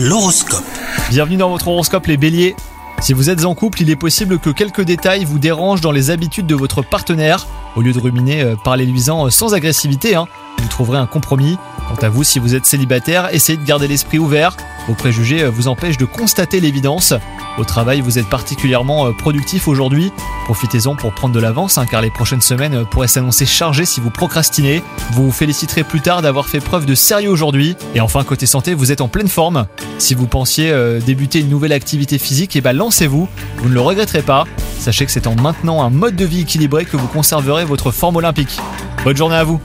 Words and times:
L'horoscope. 0.00 0.62
Bienvenue 1.10 1.38
dans 1.38 1.50
votre 1.50 1.66
horoscope 1.66 2.06
les 2.06 2.16
béliers. 2.16 2.54
Si 3.00 3.12
vous 3.12 3.30
êtes 3.30 3.44
en 3.44 3.56
couple, 3.56 3.82
il 3.82 3.90
est 3.90 3.96
possible 3.96 4.38
que 4.38 4.50
quelques 4.50 4.82
détails 4.82 5.24
vous 5.24 5.40
dérangent 5.40 5.80
dans 5.80 5.90
les 5.90 6.10
habitudes 6.10 6.46
de 6.46 6.54
votre 6.54 6.82
partenaire. 6.82 7.48
Au 7.74 7.82
lieu 7.82 7.92
de 7.92 7.98
ruminer, 7.98 8.42
euh, 8.42 8.54
parlez-lui-en 8.62 9.26
euh, 9.26 9.30
sans 9.30 9.54
agressivité, 9.54 10.14
hein. 10.14 10.28
vous 10.58 10.68
trouverez 10.68 10.98
un 10.98 11.06
compromis. 11.06 11.58
Quant 11.88 12.06
à 12.06 12.10
vous, 12.10 12.22
si 12.22 12.38
vous 12.38 12.54
êtes 12.54 12.66
célibataire, 12.66 13.30
essayez 13.32 13.56
de 13.56 13.64
garder 13.64 13.88
l'esprit 13.88 14.18
ouvert. 14.18 14.54
Vos 14.88 14.94
préjugés 14.94 15.42
euh, 15.42 15.50
vous 15.50 15.68
empêchent 15.68 15.96
de 15.96 16.04
constater 16.04 16.60
l'évidence. 16.60 17.14
Au 17.56 17.64
travail, 17.64 18.02
vous 18.02 18.18
êtes 18.18 18.28
particulièrement 18.28 19.06
euh, 19.06 19.12
productif 19.12 19.68
aujourd'hui. 19.68 20.12
Profitez-en 20.44 20.96
pour 20.96 21.14
prendre 21.14 21.34
de 21.34 21.40
l'avance, 21.40 21.78
hein, 21.78 21.86
car 21.90 22.02
les 22.02 22.10
prochaines 22.10 22.42
semaines 22.42 22.74
euh, 22.74 22.84
pourraient 22.84 23.08
s'annoncer 23.08 23.46
chargées 23.46 23.86
si 23.86 24.00
vous 24.00 24.10
procrastinez. 24.10 24.82
Vous 25.12 25.24
vous 25.26 25.32
féliciterez 25.32 25.82
plus 25.82 26.02
tard 26.02 26.20
d'avoir 26.20 26.46
fait 26.46 26.60
preuve 26.60 26.84
de 26.84 26.94
sérieux 26.94 27.30
aujourd'hui. 27.30 27.74
Et 27.94 28.00
enfin, 28.00 28.22
côté 28.22 28.44
santé, 28.44 28.74
vous 28.74 28.92
êtes 28.92 29.00
en 29.00 29.08
pleine 29.08 29.28
forme. 29.28 29.66
Si 29.96 30.14
vous 30.14 30.26
pensiez 30.26 30.72
débuter 31.04 31.40
une 31.40 31.48
nouvelle 31.48 31.72
activité 31.72 32.18
physique, 32.18 32.54
et 32.54 32.60
ben 32.60 32.74
lancez-vous. 32.74 33.28
Vous 33.58 33.68
ne 33.68 33.74
le 33.74 33.80
regretterez 33.80 34.22
pas. 34.22 34.44
Sachez 34.78 35.06
que 35.06 35.10
c'est 35.10 35.26
en 35.26 35.34
maintenant 35.34 35.82
un 35.82 35.90
mode 35.90 36.16
de 36.16 36.24
vie 36.24 36.42
équilibré 36.42 36.84
que 36.84 36.96
vous 36.96 37.08
conserverez 37.08 37.64
votre 37.64 37.90
forme 37.90 38.16
olympique. 38.16 38.58
Bonne 39.04 39.16
journée 39.16 39.36
à 39.36 39.44
vous 39.44 39.60